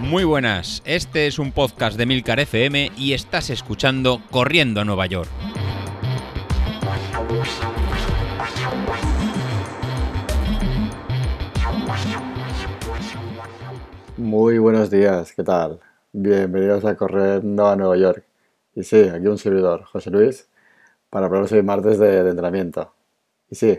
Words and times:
Muy 0.00 0.24
buenas, 0.24 0.82
este 0.86 1.26
es 1.26 1.38
un 1.38 1.52
podcast 1.52 1.98
de 1.98 2.06
Milcar 2.06 2.40
FM 2.40 2.92
y 2.96 3.12
estás 3.12 3.50
escuchando 3.50 4.22
Corriendo 4.30 4.80
a 4.80 4.84
Nueva 4.84 5.04
York. 5.06 5.28
Muy 14.16 14.58
buenos 14.58 14.90
días, 14.90 15.32
¿qué 15.34 15.44
tal? 15.44 15.80
Bienvenidos 16.12 16.84
a 16.86 16.96
Corriendo 16.96 17.68
a 17.68 17.76
Nueva 17.76 17.96
York. 17.96 18.24
Y 18.74 18.84
sí, 18.84 19.02
aquí 19.02 19.26
un 19.26 19.36
servidor, 19.36 19.84
José 19.84 20.10
Luis, 20.10 20.48
para 21.10 21.26
hablaros 21.26 21.52
hoy 21.52 21.62
martes 21.62 21.98
de, 21.98 22.22
de 22.24 22.30
entrenamiento. 22.30 22.94
Y 23.50 23.56
sí, 23.56 23.78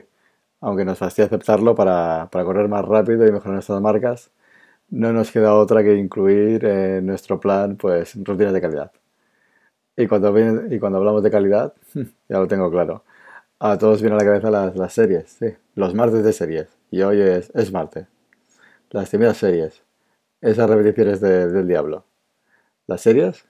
aunque 0.62 0.86
nos 0.86 0.98
fastidie 0.98 1.28
aceptarlo 1.28 1.76
para, 1.76 2.30
para 2.32 2.46
correr 2.46 2.68
más 2.68 2.86
rápido 2.86 3.28
y 3.28 3.32
mejorar 3.32 3.54
nuestras 3.54 3.82
marcas, 3.82 4.32
no 4.90 5.14
nos 5.14 5.32
queda 5.32 5.56
otra 5.56 5.84
que 5.84 5.96
incluir 5.96 6.66
en 6.66 7.06
nuestro 7.06 7.40
plan 7.40 7.78
pues 7.78 8.16
rutinas 8.24 8.54
de 8.54 8.62
calidad. 8.62 8.92
Y 9.96 10.08
cuando, 10.08 10.32
viene, 10.34 10.74
y 10.74 10.80
cuando 10.80 10.98
hablamos 10.98 11.24
de 11.24 11.32
calidad, 11.32 11.74
ya 12.30 12.40
lo 12.40 12.48
tengo 12.48 12.72
claro. 12.72 13.04
A 13.60 13.78
todos 13.78 14.02
viene 14.02 14.16
a 14.16 14.20
la 14.20 14.26
cabeza 14.26 14.50
las, 14.50 14.94
series, 14.94 15.30
sí, 15.32 15.48
los 15.76 15.94
martes 15.94 16.24
de 16.24 16.34
series. 16.34 16.68
Y 16.92 17.02
hoy 17.02 17.20
es, 17.22 17.52
es 17.54 17.72
martes. 17.74 18.08
Las 18.92 19.10
temidas 19.12 19.38
series. 19.38 19.84
Esas 20.42 20.70
repeticiones 20.70 21.20
de, 21.20 21.50
del 21.50 21.68
diablo. 21.68 22.06
Las 22.88 23.02
series 23.02 23.46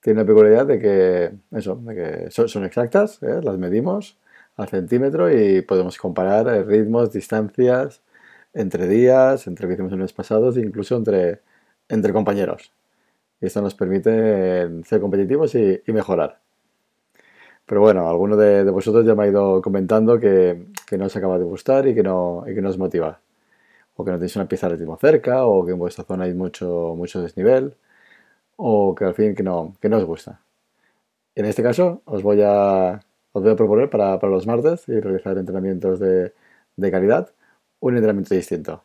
tienen 0.00 0.22
la 0.22 0.26
peculiaridad 0.26 0.66
de 0.66 0.78
que, 0.78 1.32
eso, 1.56 1.76
de 1.76 1.94
que 1.94 2.30
son, 2.30 2.48
son 2.48 2.64
exactas, 2.64 3.22
¿eh? 3.22 3.40
las 3.42 3.58
medimos 3.58 4.16
al 4.56 4.68
centímetro 4.68 5.30
y 5.30 5.62
podemos 5.62 5.98
comparar 5.98 6.46
ritmos, 6.66 7.12
distancias, 7.12 8.02
entre 8.54 8.88
días, 8.88 9.46
entre 9.46 9.64
lo 9.64 9.68
que 9.68 9.74
hicimos 9.74 9.92
en 9.92 10.00
los 10.00 10.12
pasados 10.12 10.56
e 10.56 10.60
incluso 10.62 10.96
entre, 10.96 11.42
entre 11.88 12.12
compañeros. 12.12 12.72
Y 13.40 13.46
esto 13.46 13.60
nos 13.62 13.74
permite 13.74 14.82
ser 14.84 15.00
competitivos 15.00 15.54
y, 15.54 15.82
mejorar. 15.88 16.40
Pero 17.66 17.80
bueno, 17.80 18.08
alguno 18.08 18.36
de, 18.36 18.64
de, 18.64 18.70
vosotros 18.70 19.04
ya 19.06 19.14
me 19.14 19.24
ha 19.24 19.28
ido 19.28 19.60
comentando 19.60 20.18
que, 20.20 20.66
que, 20.86 20.96
no 20.98 21.06
os 21.06 21.16
acaba 21.16 21.38
de 21.38 21.44
gustar 21.44 21.86
y 21.88 21.94
que 21.94 22.02
no, 22.02 22.44
y 22.46 22.54
que 22.54 22.62
no 22.62 22.70
os 22.70 22.78
motiva. 22.78 23.20
O 23.96 24.04
que 24.04 24.10
no 24.12 24.18
tenéis 24.18 24.36
una 24.36 24.48
pieza 24.48 24.68
de 24.68 24.76
ritmo 24.76 24.96
cerca, 24.98 25.46
o 25.46 25.64
que 25.66 25.72
en 25.72 25.78
vuestra 25.78 26.04
zona 26.04 26.24
hay 26.24 26.34
mucho, 26.34 26.94
mucho 26.96 27.20
desnivel, 27.22 27.74
o 28.56 28.94
que 28.94 29.04
al 29.04 29.14
fin 29.14 29.34
que 29.34 29.42
no, 29.42 29.76
que 29.80 29.88
no 29.88 29.98
os 29.98 30.04
gusta. 30.04 30.40
En 31.34 31.46
este 31.46 31.62
caso, 31.62 32.02
os 32.06 32.22
voy 32.22 32.42
a, 32.42 33.00
os 33.36 33.42
voy 33.42 33.52
a 33.52 33.56
proponer 33.56 33.90
para, 33.90 34.16
los 34.28 34.46
martes 34.46 34.88
y 34.88 34.98
realizar 34.98 35.36
entrenamientos 35.36 36.00
de, 36.00 36.32
calidad 36.90 37.30
un 37.80 37.94
entrenamiento 37.94 38.34
distinto. 38.34 38.82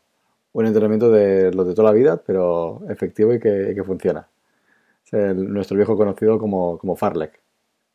Un 0.52 0.66
entrenamiento 0.66 1.10
de 1.10 1.54
lo 1.54 1.64
de 1.64 1.74
toda 1.74 1.90
la 1.90 1.98
vida, 1.98 2.18
pero 2.18 2.82
efectivo 2.90 3.34
y 3.34 3.40
que, 3.40 3.82
funciona. 3.86 4.28
Es 5.10 5.36
nuestro 5.36 5.78
viejo 5.78 5.96
conocido 5.96 6.38
como, 6.38 6.96
Farlek, 6.98 7.40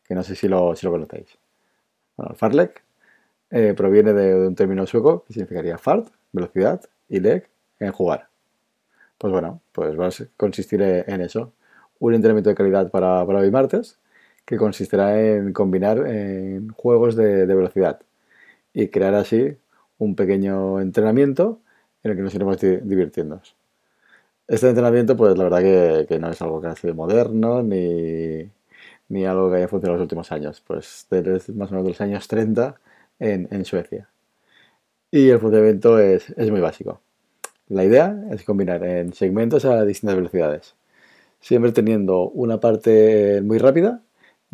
que 0.05 0.15
no 0.15 0.23
sé 0.23 0.35
si 0.35 0.48
lo, 0.48 0.75
conocéis. 0.83 1.37
Bueno, 2.17 2.35
Farlek 2.35 2.83
eh, 3.51 3.75
proviene 3.77 4.15
de, 4.15 4.41
de, 4.41 4.48
un 4.48 4.55
término 4.55 4.87
sueco 4.87 5.25
que 5.25 5.35
significaría 5.35 5.77
fart, 5.77 6.09
velocidad, 6.33 6.81
y 7.11 7.20
leg, 7.20 7.51
en 7.81 7.93
jugar. 7.93 8.29
Pues 9.19 9.31
bueno, 9.31 9.61
pues 9.73 9.98
va 10.01 10.07
a 10.07 10.11
consistir 10.39 10.81
en 10.81 11.20
eso. 11.20 11.53
Un 11.98 12.15
entrenamiento 12.15 12.48
de 12.48 12.57
calidad 12.57 12.91
para, 12.91 13.27
para 13.27 13.41
hoy 13.41 13.51
martes, 13.51 13.98
que 14.47 14.56
consistirá 14.56 15.20
en 15.20 15.52
combinar 15.52 15.98
en 16.06 16.70
juegos 16.70 17.16
de, 17.16 17.47
velocidad 17.47 18.00
y 18.72 18.89
crear 18.89 19.14
así 19.14 19.56
un 19.98 20.14
pequeño 20.16 20.80
entrenamiento 20.80 21.61
en 22.02 22.12
el 22.12 22.16
que 22.16 22.22
nos 22.22 22.34
iremos 22.34 22.58
divirtiendo. 22.61 23.42
Este 24.47 24.69
entrenamiento, 24.69 25.17
pues 25.17 25.36
la 25.36 25.44
verdad 25.44 25.61
que, 25.61 26.06
que 26.08 26.19
no 26.20 26.30
es 26.30 26.41
algo 26.41 26.61
casi 26.61 26.92
moderno 26.92 27.62
ni, 27.62 28.48
ni, 29.08 29.27
algo 29.27 29.50
que 29.50 29.56
haya 29.58 29.69
funcionado 29.69 29.95
en 29.96 30.01
los 30.01 30.05
últimos 30.05 30.30
años, 30.33 30.62
pues 30.67 31.06
desde 31.11 31.52
más 31.55 31.70
o 31.70 31.73
menos 31.73 31.85
de 31.85 31.90
los 31.90 32.01
años 32.01 32.29
30 32.29 32.77
en, 33.18 33.48
en 33.51 33.64
Suecia. 33.64 34.08
Y 35.11 35.30
el 35.30 35.40
funcionamiento 35.40 35.98
es, 35.98 36.30
es, 36.36 36.51
muy 36.51 36.61
básico. 36.61 37.01
La 37.68 37.85
idea 37.85 38.17
es 38.30 38.45
combinar 38.45 38.85
en 38.85 39.12
segmentos 39.12 39.64
a 39.64 39.85
distintas 39.85 40.17
velocidades, 40.17 40.77
siempre 41.40 41.73
teniendo 41.73 42.29
una 42.30 42.61
parte 42.61 43.40
muy 43.42 43.58
rápida 43.58 44.02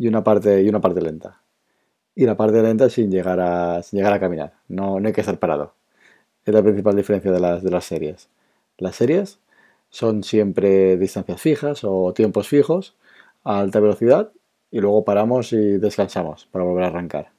y 0.03 0.07
una 0.07 0.23
parte, 0.23 0.61
y 0.61 0.69
una 0.69 0.81
parte 0.81 1.01
lenta 1.01 1.43
y 2.15 2.25
la 2.25 2.37
parte 2.37 2.61
lenta 2.61 2.89
sin 2.89 3.11
llegar 3.11 3.39
a, 3.39 3.81
sin 3.83 3.97
llegar 3.97 4.13
a 4.13 4.19
caminar. 4.19 4.53
No, 4.67 4.99
no 4.99 5.07
hay 5.07 5.13
que 5.13 5.21
estar 5.21 5.39
parado. 5.39 5.75
Es 6.45 6.53
la 6.53 6.61
principal 6.61 6.95
diferencia 6.95 7.31
de 7.31 7.39
las, 7.39 7.63
de 7.63 7.71
las 7.71 7.85
series. 7.85 8.29
Las 8.77 8.95
series 8.97 9.39
son 9.89 10.23
siempre 10.23 10.97
distancias 10.97 11.41
fijas 11.41 11.83
o 11.83 12.13
tiempos 12.13 12.47
fijos 12.47 12.95
a 13.43 13.59
alta 13.59 13.79
velocidad 13.79 14.31
y 14.71 14.81
luego 14.81 15.05
paramos 15.05 15.53
y 15.53 15.77
descansamos 15.77 16.47
para 16.51 16.65
volver 16.65 16.83
a 16.85 16.87
arrancar. 16.87 17.31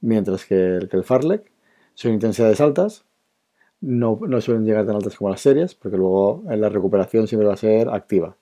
Mientras 0.00 0.46
que 0.46 0.76
el, 0.76 1.04
Farlek 1.04 1.50
son 1.94 2.12
intensidades 2.12 2.60
altas, 2.60 3.04
no, 3.80 4.18
no, 4.28 4.40
suelen 4.40 4.64
llegar 4.64 4.86
tan 4.86 4.96
altas 4.96 5.16
como 5.16 5.30
las 5.30 5.40
series, 5.40 5.74
porque 5.74 5.96
luego 5.96 6.44
la 6.46 6.68
recuperación 6.68 7.26
siempre 7.26 7.48
va 7.48 7.54
a 7.54 7.56
ser 7.56 7.88
activa. 7.90 8.36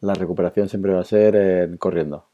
La 0.00 0.14
recuperación 0.14 0.68
siempre 0.68 0.94
va 0.94 1.00
a 1.00 1.04
ser 1.04 1.34
eh, 1.36 1.76
corriendo. 1.78 2.29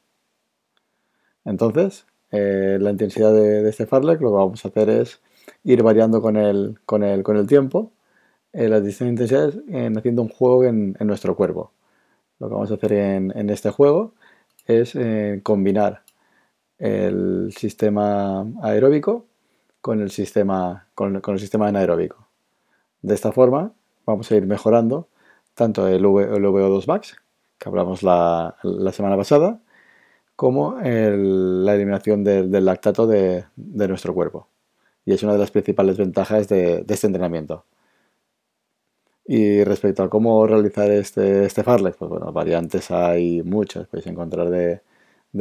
Entonces, 1.46 2.06
eh, 2.32 2.76
la 2.80 2.90
intensidad 2.90 3.32
de, 3.32 3.66
este 3.68 3.86
farlek, 3.86 4.20
lo 4.20 4.30
que 4.30 4.34
vamos 4.36 4.64
a 4.64 4.68
hacer 4.68 4.90
es 4.90 5.20
ir 5.64 5.82
variando 5.82 6.20
con 6.20 6.36
el, 6.36 6.78
con 6.84 7.04
el, 7.04 7.22
con 7.22 7.36
el 7.36 7.46
tiempo 7.46 7.92
eh, 8.52 8.68
las 8.68 8.84
distintas 8.84 9.12
intensidades 9.12 9.58
en, 9.68 9.96
haciendo 9.96 10.22
un 10.22 10.28
juego 10.28 10.64
en, 10.64 10.96
nuestro 11.00 11.36
cuerpo. 11.36 11.72
Lo 12.40 12.48
que 12.48 12.54
vamos 12.54 12.70
a 12.70 12.74
hacer 12.74 12.92
en, 12.92 13.50
este 13.50 13.70
juego 13.70 14.12
es 14.66 14.94
eh, 14.96 15.40
combinar 15.42 16.02
el 16.78 17.52
sistema 17.56 18.44
aeróbico 18.62 19.24
con 19.80 20.02
el 20.02 20.10
sistema, 20.10 20.88
con, 20.94 21.22
el 21.24 21.38
sistema 21.38 21.68
anaeróbico. 21.68 22.26
De 23.02 23.14
esta 23.14 23.30
forma 23.32 23.72
vamos 24.04 24.30
a 24.30 24.36
ir 24.36 24.46
mejorando 24.46 25.08
tanto 25.54 25.86
el, 25.88 26.04
v, 26.04 26.24
el 26.24 26.44
VO2 26.44 26.86
max, 26.88 27.16
que 27.58 27.68
hablamos 27.68 28.02
la, 28.02 28.56
la 28.62 28.92
semana 28.92 29.16
pasada, 29.16 29.60
como 30.36 30.76
la 30.82 31.74
eliminación 31.74 32.22
de, 32.22 32.46
del 32.46 32.64
lactato 32.66 33.06
de, 33.06 33.46
nuestro 33.56 34.14
cuerpo. 34.14 34.48
Y 35.04 35.12
es 35.14 35.22
una 35.22 35.32
de 35.32 35.38
las 35.38 35.50
principales 35.50 35.96
ventajas 35.96 36.48
de, 36.48 36.84
este 36.86 37.06
entrenamiento. 37.06 37.64
Y 39.24 39.64
respecto 39.64 40.04
a 40.04 40.10
cómo 40.10 40.46
realizar 40.46 40.90
este, 40.90 41.44
este 41.46 41.64
farlek, 41.64 41.96
pues 41.96 42.08
bueno, 42.08 42.32
variantes 42.32 42.90
hay 42.92 43.42
muchas, 43.42 43.88
podéis 43.88 44.06
encontrar 44.06 44.50
de, 44.50 44.80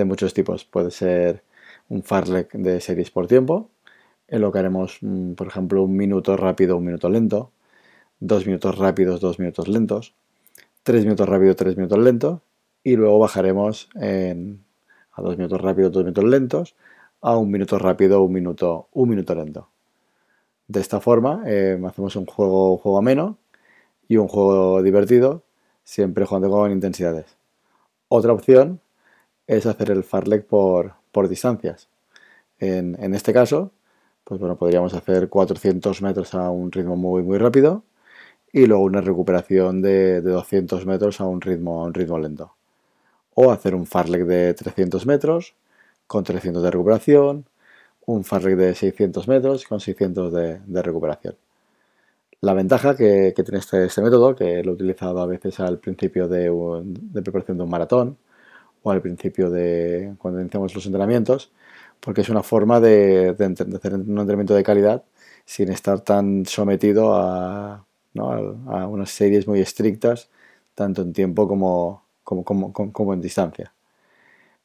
muchos 0.05 0.33
tipos. 0.33 0.65
Puede 0.65 0.91
ser 0.91 1.43
un 1.89 2.01
farlek 2.03 2.53
de 2.53 2.81
series 2.81 3.11
por 3.11 3.27
tiempo, 3.27 3.69
en 4.27 4.41
lo 4.41 4.51
que 4.51 4.59
haremos, 4.59 4.97
mm, 5.01 5.33
por 5.33 5.47
ejemplo, 5.47 5.83
un 5.83 5.95
minuto 5.95 6.35
rápido, 6.37 6.77
un 6.77 6.85
minuto 6.85 7.09
lento, 7.09 7.51
dos 8.19 8.45
minutos 8.47 8.77
rápidos, 8.77 9.21
dos 9.21 9.39
minutos 9.39 9.67
lentos, 9.67 10.15
tres 10.83 11.03
minutos 11.05 11.29
rápido, 11.29 11.55
tres 11.55 11.77
minutos 11.77 11.99
lento, 11.99 12.41
y 12.83 12.95
luego 12.95 13.19
bajaremos 13.19 13.89
en 13.95 14.64
a 15.15 15.21
dos 15.21 15.37
minutos 15.37 15.61
rápidos, 15.61 15.91
dos 15.91 16.03
minutos 16.03 16.23
lentos, 16.23 16.75
a 17.21 17.37
un 17.37 17.49
minuto 17.51 17.79
rápido, 17.79 18.21
un 18.23 18.33
minuto, 18.33 18.87
un 18.93 19.09
minuto 19.09 19.35
lento. 19.35 19.69
De 20.67 20.79
esta 20.81 20.99
forma 20.99 21.43
eh, 21.45 21.79
hacemos 21.85 22.15
un 22.15 22.25
juego, 22.25 22.77
juego 22.77 22.97
ameno 22.97 23.37
y 24.07 24.17
un 24.17 24.27
juego 24.27 24.83
divertido, 24.83 25.43
siempre 25.83 26.25
jugando 26.25 26.49
con 26.49 26.71
intensidades. 26.71 27.37
Otra 28.09 28.33
opción 28.33 28.81
es 29.47 29.65
hacer 29.65 29.91
el 29.91 30.03
farlek 30.03 30.45
por, 30.45 30.93
por 31.11 31.29
distancias. 31.29 31.89
En, 32.59 32.97
en, 33.01 33.13
este 33.15 33.33
caso, 33.33 33.71
pues 34.23 34.39
bueno, 34.39 34.57
podríamos 34.57 34.93
hacer 34.93 35.29
400 35.29 36.01
metros 36.01 36.33
a 36.35 36.49
un 36.51 36.71
ritmo 36.71 36.95
muy, 36.95 37.23
muy 37.23 37.37
rápido 37.37 37.83
y 38.53 38.65
luego 38.67 38.83
una 38.83 39.01
recuperación 39.01 39.81
de, 39.81 40.21
de 40.21 40.31
200 40.31 40.85
metros 40.85 41.21
a 41.21 41.25
un 41.25 41.41
ritmo, 41.41 41.81
a 41.83 41.85
un 41.85 41.93
ritmo 41.93 42.19
lento 42.19 42.53
o 43.35 43.51
hacer 43.51 43.75
un 43.75 43.85
farlek 43.85 44.23
de 44.25 44.53
300 44.53 45.05
metros 45.05 45.55
con 46.07 46.23
300 46.23 46.63
de 46.63 46.71
recuperación, 46.71 47.45
un 48.05 48.23
farlek 48.23 48.55
de 48.57 48.75
600 48.75 49.27
metros 49.27 49.65
con 49.65 49.79
600 49.79 50.33
de, 50.33 50.81
recuperación. 50.81 51.35
La 52.41 52.53
ventaja 52.53 52.95
que, 52.95 53.33
tiene 53.35 53.59
este, 53.59 53.85
este, 53.85 54.01
método, 54.01 54.35
que 54.35 54.63
lo 54.63 54.71
he 54.71 54.73
utilizado 54.75 55.19
a 55.21 55.25
veces 55.25 55.59
al 55.59 55.79
principio 55.79 56.27
de, 56.27 56.51
preparación 57.23 57.57
de 57.57 57.63
un 57.63 57.69
maratón 57.69 58.17
o 58.83 58.91
al 58.91 59.01
principio 59.01 59.49
de 59.49 60.15
cuando 60.19 60.39
iniciamos 60.41 60.73
los 60.75 60.85
entrenamientos, 60.85 61.51
porque 61.99 62.21
es 62.21 62.29
una 62.29 62.43
forma 62.43 62.79
de, 62.79 63.29
hacer 63.31 63.93
un 63.95 64.19
entrenamiento 64.19 64.55
de 64.55 64.63
calidad 64.63 65.03
sin 65.45 65.69
estar 65.71 66.01
tan 66.01 66.45
sometido 66.45 67.15
a, 67.15 67.85
a, 68.17 68.87
unas 68.87 69.09
series 69.11 69.47
muy 69.47 69.59
estrictas, 69.61 70.29
tanto 70.75 71.01
en 71.01 71.13
tiempo 71.13 71.47
como, 71.47 72.04
como, 72.25 73.13
en 73.13 73.21
distancia. 73.21 73.73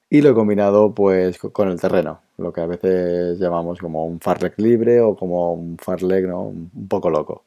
Y 0.08 0.22
lo 0.22 0.30
he 0.30 0.34
combinado 0.34 0.94
pues 0.94 1.38
con 1.38 1.68
el 1.68 1.80
terreno, 1.80 2.20
lo 2.38 2.52
que 2.52 2.60
a 2.62 2.66
veces 2.66 3.38
llamamos 3.38 3.78
como 3.80 4.06
un 4.06 4.20
farlek 4.20 4.58
libre 4.58 5.00
o 5.00 5.16
como 5.16 5.52
un 5.54 5.78
farlek 5.78 6.26
¿no? 6.26 6.42
un 6.42 6.88
poco 6.88 7.10
loco, 7.10 7.44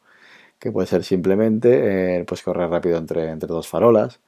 que 0.59 0.71
puede 0.71 0.87
ser 0.87 1.03
simplemente 1.03 2.19
eh, 2.21 2.25
pues 2.25 2.43
correr 2.43 2.69
rápido 2.69 2.97
entre, 2.97 3.29
entre 3.29 3.49
dos 3.49 3.67
farolas, 3.67 4.21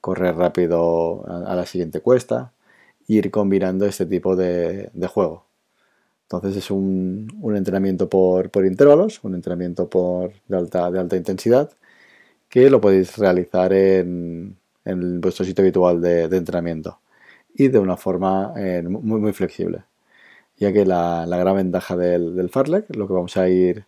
correr 0.00 0.36
rápido 0.36 1.24
a, 1.28 1.54
la 1.56 1.66
siguiente 1.66 2.00
cuesta, 2.00 2.52
e 3.08 3.14
ir 3.14 3.30
combinando 3.30 3.86
este 3.86 4.06
tipo 4.06 4.36
de, 4.36 4.90
juego. 5.08 5.46
Entonces 6.24 6.56
es 6.56 6.70
un, 6.70 7.28
entrenamiento 7.56 8.08
por, 8.08 8.50
intervalos, 8.64 9.22
un 9.24 9.34
entrenamiento 9.34 9.88
por, 9.90 10.32
de, 10.48 10.56
alta, 10.56 10.90
de 10.90 11.00
alta 11.00 11.16
intensidad, 11.16 11.70
que 12.48 12.70
lo 12.70 12.80
podéis 12.80 13.16
realizar 13.18 13.72
en, 13.72 14.59
vuestro 14.84 15.44
sitio 15.44 15.62
habitual 15.62 16.00
de, 16.00 16.24
entrenamiento 16.24 17.00
y 17.54 17.68
de 17.68 17.78
una 17.78 17.96
forma 17.96 18.54
eh, 18.56 18.82
muy, 18.82 19.32
flexible. 19.32 19.84
Ya 20.58 20.72
que 20.72 20.84
la, 20.84 21.26
gran 21.28 21.56
ventaja 21.56 21.96
del, 21.96 22.36
del 22.36 22.50
Farlek, 22.50 22.94
lo 22.96 23.06
que 23.06 23.14
vamos 23.14 23.36
a 23.36 23.48
ir 23.48 23.86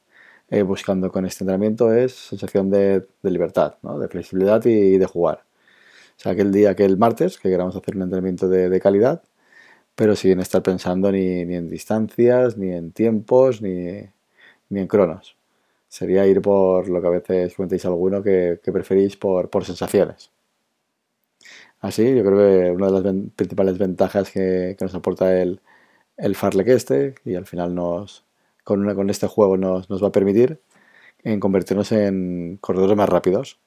eh, 0.53 0.63
buscando 0.65 1.11
con 1.11 1.25
este 1.25 1.45
entrenamiento 1.45 1.95
es 1.95 2.13
sensación 2.13 2.69
de, 2.71 3.07
libertad, 3.23 3.77
de 3.83 4.09
flexibilidad 4.09 4.63
y, 4.67 4.99
de 4.99 5.07
jugar. 5.07 5.45
O 6.19 6.21
sea, 6.21 6.35
que 6.35 6.43
el 6.43 6.53
día, 6.53 6.77
que 6.77 6.85
el 6.85 6.99
martes, 6.99 7.39
que 7.39 7.49
queramos 7.49 7.75
hacer 7.75 7.97
un 7.97 8.03
entrenamiento 8.03 8.49
de, 8.51 8.81
calidad, 8.81 9.23
pero 9.95 10.17
sin 10.17 10.41
estar 10.41 10.63
pensando 10.63 11.11
ni, 11.13 11.41
en 11.41 11.71
distancias, 11.71 12.59
ni 12.59 12.73
en 12.73 12.93
tiempos, 12.93 13.63
ni, 13.63 14.11
en 14.71 14.87
cronos. 14.89 15.37
Sería 15.89 16.27
ir 16.27 16.43
por 16.43 16.89
lo 16.89 17.01
que 17.01 17.07
a 17.09 17.11
veces 17.11 17.55
comentéis 17.55 17.87
alguno 17.87 18.23
que, 18.23 18.61
preferís 18.73 19.17
por, 19.17 19.49
sensaciones. 19.65 20.31
Así, 21.83 22.15
yo 22.15 22.25
creo 22.25 22.39
que 22.39 22.71
una 22.71 22.87
de 22.91 23.03
las 23.03 23.15
principales 23.37 23.77
ventajas 23.77 24.31
que, 24.31 24.77
nos 24.81 24.95
aporta 24.95 25.41
el, 25.43 25.61
el 26.17 26.37
Farlek 26.37 26.69
este, 26.69 27.15
y 27.25 27.35
al 27.35 27.47
final 27.47 27.75
nos, 27.75 28.25
con, 28.65 28.95
con 28.95 29.11
este 29.11 29.27
juego 29.27 29.57
nos, 29.57 29.89
va 29.89 30.09
a 30.09 30.13
permitir 30.13 30.61
en 31.25 31.41
convertirnos 31.41 31.93
en 31.93 32.59
corredores 32.61 32.97
más 32.97 33.09
rápidos, 33.09 33.61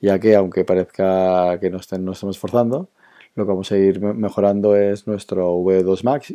ya 0.00 0.18
que 0.20 0.36
aunque 0.36 0.64
parezca 0.64 1.58
que 1.60 1.70
no, 1.70 1.78
estén, 1.78 2.04
no 2.04 2.12
estamos 2.12 2.36
esforzando, 2.36 2.90
lo 3.36 3.44
que 3.44 3.50
vamos 3.50 3.72
a 3.72 3.78
ir 3.78 4.00
mejorando 4.00 4.76
es 4.76 5.06
nuestro 5.06 5.54
V2 5.56 6.04
Max 6.04 6.34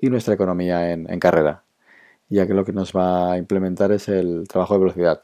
y 0.00 0.10
nuestra 0.10 0.34
economía 0.34 0.92
en, 0.92 1.20
carrera, 1.20 1.64
ya 2.28 2.46
que 2.46 2.54
lo 2.54 2.64
que 2.64 2.72
nos 2.72 2.92
va 2.94 3.32
a 3.32 3.38
implementar 3.38 3.92
es 3.92 4.08
el 4.08 4.46
trabajo 4.48 4.74
de 4.74 4.80
velocidad. 4.80 5.22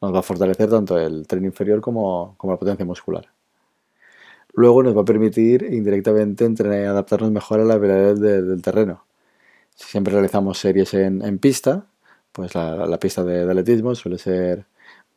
Nos 0.00 0.14
va 0.14 0.20
a 0.20 0.22
fortalecer 0.22 0.70
tanto 0.70 0.98
el 0.98 1.26
tren 1.26 1.44
inferior 1.44 1.80
como, 1.80 2.36
la 2.44 2.56
potencia 2.56 2.84
muscular. 2.84 3.28
Luego 4.58 4.82
nos 4.82 4.96
va 4.96 5.02
a 5.02 5.04
permitir 5.04 5.62
indirectamente 5.72 6.44
adaptarnos 6.84 7.30
mejor 7.30 7.60
a 7.60 7.64
la 7.64 7.78
velocidad 7.78 8.42
del 8.42 8.60
terreno, 8.60 9.04
si 9.76 9.86
siempre 9.86 10.12
realizamos 10.12 10.58
series 10.58 10.94
en, 10.94 11.38
pista, 11.38 11.86
pues 12.32 12.56
la, 12.56 12.98
pista 12.98 13.22
de, 13.22 13.42
atletismo 13.48 13.94
suele 13.94 14.18
ser 14.18 14.66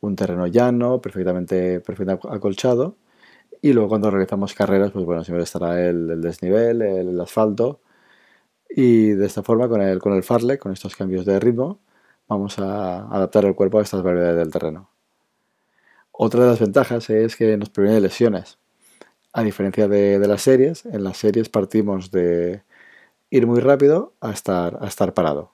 un 0.02 0.16
terreno 0.16 0.46
llano, 0.46 1.02
perfectamente, 1.02 1.82
acolchado. 2.30 2.98
Y 3.64 3.74
luego 3.74 3.90
cuando 3.90 4.12
realizamos 4.12 4.54
carreras, 4.54 4.92
pues 4.92 5.06
bueno, 5.06 5.24
siempre 5.24 5.44
estará 5.44 5.82
el, 5.90 6.22
desnivel, 6.22 6.84
el, 6.84 7.20
asfalto. 7.20 7.80
Y 8.70 9.14
de 9.14 9.26
esta 9.26 9.42
forma, 9.42 9.68
con 9.68 9.82
el, 9.82 9.98
con 9.98 10.14
el 10.14 10.22
farle, 10.22 10.60
con 10.60 10.72
estos 10.72 10.96
cambios 10.96 11.26
de 11.26 11.40
ritmo, 11.40 11.80
vamos 12.28 12.60
a 12.60 13.08
adaptar 13.08 13.46
el 13.46 13.56
cuerpo 13.56 13.80
a 13.80 13.82
estas 13.82 14.04
variedades 14.04 14.38
del 14.38 14.52
terreno. 14.52 14.92
Otra 16.12 16.44
de 16.44 16.50
las 16.52 16.60
ventajas 16.60 17.10
es 17.10 17.36
que 17.36 17.58
nos 17.58 17.72
previene 17.72 18.02
lesiones. 18.02 18.61
A 19.34 19.44
diferencia 19.44 19.88
de 19.88 20.28
las 20.28 20.42
series, 20.42 20.86
en 20.86 21.04
las 21.04 21.18
series 21.18 21.50
partimos 21.50 22.12
de, 22.12 22.64
ir 23.32 23.48
muy 23.48 23.62
rápido 23.62 24.14
a 24.22 24.32
estar, 24.32 24.78
a 24.82 24.88
estar 24.88 25.16
parado. 25.16 25.54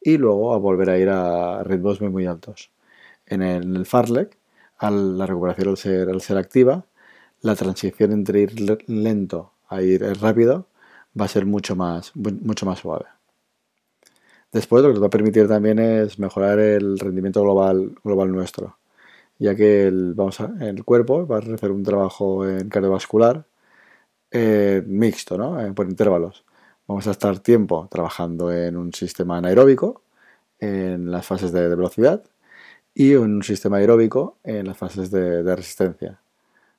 Y 0.00 0.16
luego 0.16 0.54
a 0.54 0.58
volver 0.58 0.88
a 0.88 0.98
ir 0.98 1.10
a 1.10 1.62
ritmos 1.64 2.00
muy, 2.00 2.10
muy 2.10 2.26
altos. 2.26 2.70
En 3.26 3.42
el, 3.42 3.84
Farlek, 3.84 4.38
la 4.80 5.26
recuperación 5.26 5.68
al 5.68 5.76
ser, 5.76 6.08
al 6.08 6.20
ser 6.22 6.38
activa, 6.38 6.86
la 7.42 7.56
transición 7.56 8.12
entre 8.12 8.40
ir 8.40 8.88
lento 8.88 9.52
a 9.68 9.82
ir 9.82 10.02
rápido 10.20 10.66
va 11.20 11.26
a 11.26 11.28
ser 11.28 11.44
mucho 11.44 11.76
más, 11.76 12.12
mucho 12.14 12.64
más 12.64 12.78
suave. 12.78 13.06
Después 14.52 14.82
lo 14.82 14.88
que 14.88 14.94
nos 14.94 15.02
va 15.02 15.08
a 15.08 15.10
permitir 15.10 15.46
también 15.46 15.78
es 15.78 16.18
mejorar 16.18 16.58
el 16.58 16.98
rendimiento 16.98 17.42
global, 17.42 17.96
global 18.02 18.32
nuestro, 18.32 18.77
ya 19.38 19.54
que 19.54 19.86
el, 19.86 20.14
vamos 20.14 20.38
el 20.60 20.84
cuerpo 20.84 21.26
va 21.26 21.36
a 21.36 21.40
hacer 21.40 21.70
un 21.70 21.82
trabajo 21.84 22.46
en 22.46 22.68
cardiovascular 22.68 23.46
eh, 24.30 24.82
mixto, 24.86 25.38
¿no? 25.38 25.60
Eh, 25.60 25.72
por 25.72 25.88
intervalos. 25.88 26.44
Vamos 26.86 27.06
a 27.06 27.12
estar 27.12 27.38
tiempo 27.40 27.88
trabajando 27.90 28.52
en 28.52 28.76
un 28.76 28.92
sistema 28.92 29.38
anaeróbico, 29.38 30.02
en 30.60 31.10
las 31.10 31.26
fases 31.26 31.52
de, 31.52 31.68
velocidad, 31.68 32.24
y 32.94 33.12
en 33.14 33.20
un 33.20 33.42
sistema 33.42 33.78
aeróbico 33.78 34.38
en 34.44 34.66
las 34.66 34.76
fases 34.76 35.10
de, 35.10 35.42
resistencia. 35.56 36.20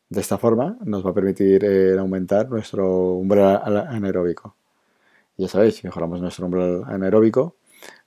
De 0.10 0.22
esta 0.22 0.38
forma 0.38 0.78
nos 0.86 1.06
va 1.06 1.12
a 1.12 1.14
permitir 1.14 1.64
eh, 1.66 1.98
aumentar 2.00 2.50
nuestro 2.50 3.14
umbral 3.14 3.62
anaeróbico. 3.88 4.56
Ya 5.38 5.48
sabéis, 5.48 5.76
si 5.78 5.88
mejoramos 5.88 6.22
nuestro 6.22 6.46
umbral 6.46 6.84
anaeróbico, 6.88 7.56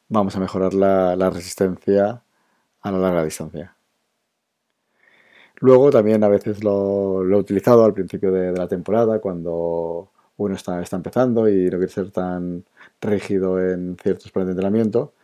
vamos 0.08 0.36
a 0.36 0.40
mejorar 0.40 0.74
la, 0.74 1.30
resistencia 1.30 2.22
a 2.82 2.90
la 2.92 2.98
larga 2.98 3.24
distancia. 3.24 3.76
Luego 5.62 5.90
también 5.90 6.24
a 6.24 6.28
veces 6.28 6.64
lo, 6.64 7.22
he 7.22 7.36
utilizado 7.36 7.84
al 7.84 7.94
principio 7.94 8.32
de, 8.32 8.50
la 8.52 8.66
temporada, 8.66 9.20
cuando 9.20 10.10
uno 10.36 10.54
está, 10.56 10.82
está 10.82 10.96
empezando 10.96 11.48
y 11.48 11.66
no 11.66 11.78
quiere 11.78 11.88
ser 11.88 12.10
tan 12.10 12.64
rígido 13.00 13.60
en 13.60 13.96
ciertos 14.02 14.32
planes 14.32 14.48
de 14.48 14.52
entrenamiento, 14.54 15.14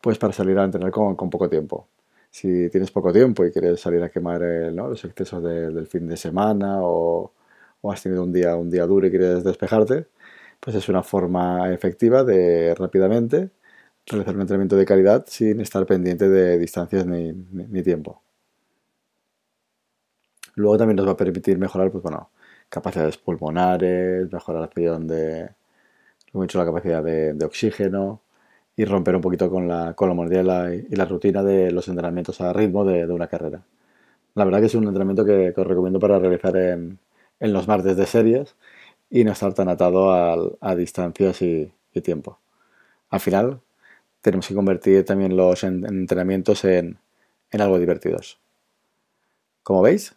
pues 0.00 0.18
para 0.18 0.32
salir 0.32 0.58
a 0.58 0.64
entrenar 0.64 0.92
con, 0.92 1.16
poco 1.30 1.48
tiempo. 1.50 1.88
Si 2.30 2.70
tienes 2.70 2.90
poco 2.90 3.12
tiempo 3.12 3.44
y 3.44 3.52
quieres 3.52 3.80
salir 3.80 4.02
a 4.02 4.10
quemar 4.10 4.40
los 4.72 5.04
excesos 5.04 5.42
del 5.42 5.86
fin 5.86 6.08
de 6.08 6.16
semana 6.16 6.78
o, 6.82 7.32
has 7.84 8.02
tenido 8.02 8.22
un 8.24 8.32
día, 8.32 8.56
un 8.56 8.70
día 8.70 8.86
duro 8.86 9.06
y 9.08 9.10
quieres 9.10 9.44
despejarte, 9.44 10.06
pues 10.60 10.76
es 10.76 10.88
una 10.88 11.02
forma 11.02 11.72
efectiva 11.72 12.24
de 12.24 12.74
rápidamente 12.76 13.50
realizar 14.06 14.34
un 14.36 14.42
entrenamiento 14.42 14.76
de 14.76 14.86
calidad 14.86 15.24
sin 15.28 15.60
estar 15.60 15.86
pendiente 15.86 16.28
de 16.30 16.58
distancias 16.58 17.06
ni, 17.06 17.32
ni 17.32 17.82
tiempo. 17.82 18.21
Luego 20.54 20.78
también 20.78 20.96
nos 20.96 21.06
va 21.06 21.12
a 21.12 21.16
permitir 21.16 21.58
mejorar, 21.58 21.90
pues 21.90 22.02
bueno, 22.02 22.30
capacidades 22.68 23.18
pulmonares, 23.18 24.30
mejoración 24.32 25.06
de, 25.06 25.50
mucho 26.32 26.58
la 26.58 26.64
capacidad 26.64 27.02
de, 27.02 27.44
oxígeno 27.44 28.22
y 28.76 28.84
romper 28.84 29.16
un 29.16 29.22
poquito 29.22 29.50
con 29.50 29.68
la, 29.68 29.94
con 29.94 30.08
la 30.16 30.74
y, 30.74 30.96
la 30.96 31.04
rutina 31.04 31.42
de 31.42 31.70
los 31.72 31.88
entrenamientos 31.88 32.40
a 32.40 32.52
ritmo 32.52 32.84
de, 32.84 33.04
una 33.06 33.28
carrera. 33.28 33.62
La 34.34 34.44
verdad 34.44 34.60
que 34.60 34.66
es 34.66 34.74
un 34.74 34.84
entrenamiento 34.84 35.24
que, 35.24 35.52
os 35.56 35.66
recomiendo 35.66 36.00
para 36.00 36.18
realizar 36.18 36.56
en, 36.56 36.98
los 37.40 37.68
martes 37.68 37.96
de 37.96 38.06
series 38.06 38.54
y 39.10 39.24
no 39.24 39.32
estar 39.32 39.52
tan 39.54 39.68
atado 39.68 40.12
a, 40.12 40.74
distancias 40.76 41.42
y, 41.42 41.72
tiempo. 42.02 42.38
Al 43.10 43.20
final, 43.20 43.60
tenemos 44.22 44.48
que 44.48 44.54
convertir 44.54 45.04
también 45.04 45.36
los 45.36 45.64
entrenamientos 45.64 46.64
en, 46.64 46.98
en 47.50 47.60
algo 47.60 47.78
divertidos. 47.78 48.40
Como 49.62 49.82
veis, 49.82 50.16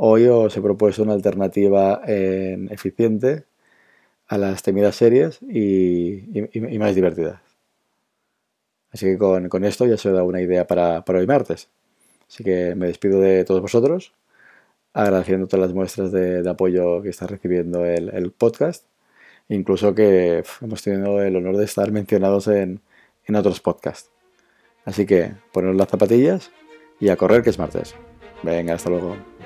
Hoy 0.00 0.26
os 0.28 0.56
he 0.56 0.60
propuesto 0.62 1.02
una 1.02 1.12
alternativa 1.14 2.02
eficiente 2.06 3.46
a 4.28 4.38
las 4.38 4.62
temidas 4.62 4.94
series 4.94 5.42
y, 5.42 6.22
más 6.78 6.94
divertidas. 6.94 7.40
Así 8.92 9.06
que 9.06 9.18
con, 9.18 9.64
esto 9.64 9.86
ya 9.86 9.96
se 9.96 10.12
da 10.12 10.22
una 10.22 10.40
idea 10.40 10.68
para, 10.68 11.04
hoy 11.04 11.26
martes. 11.26 11.68
Así 12.28 12.44
que 12.44 12.76
me 12.76 12.86
despido 12.86 13.18
de 13.20 13.44
todos 13.44 13.60
vosotros, 13.60 14.14
agradeciendo 14.92 15.48
todas 15.48 15.66
las 15.66 15.74
muestras 15.74 16.12
de, 16.12 16.48
apoyo 16.48 17.02
que 17.02 17.08
está 17.08 17.26
recibiendo 17.26 17.84
el, 17.84 18.30
podcast, 18.30 18.84
incluso 19.48 19.96
que 19.96 20.44
hemos 20.60 20.80
tenido 20.80 21.20
el 21.22 21.34
honor 21.34 21.56
de 21.56 21.64
estar 21.64 21.90
mencionados 21.90 22.46
en, 22.46 22.82
en 23.26 23.34
otros 23.34 23.58
podcasts. 23.60 24.12
Así 24.84 25.06
que 25.06 25.32
poneros 25.52 25.76
las 25.76 25.88
zapatillas 25.88 26.52
y 27.00 27.08
a 27.08 27.16
correr 27.16 27.42
que 27.42 27.50
es 27.50 27.58
martes. 27.58 27.96
Venga, 28.44 28.74
hasta 28.74 28.90
luego. 28.90 29.37